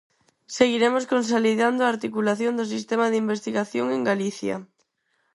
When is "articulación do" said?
1.93-2.65